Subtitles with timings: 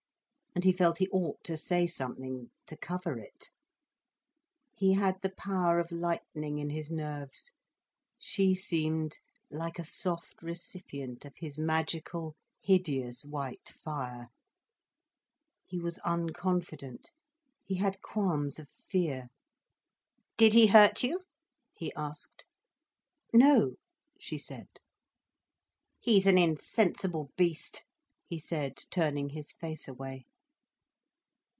[0.53, 3.51] And he felt he ought to say something, to cover it.
[4.75, 7.53] He had the power of lightning in his nerves,
[8.19, 9.19] she seemed
[9.49, 14.27] like a soft recipient of his magical, hideous white fire.
[15.65, 17.11] He was unconfident,
[17.63, 19.29] he had qualms of fear.
[20.35, 21.21] "Did he hurt you?"
[21.73, 22.45] he asked.
[23.31, 23.77] "No,"
[24.19, 24.67] she said.
[26.01, 27.85] "He's an insensible beast,"
[28.27, 30.25] he said, turning his face away.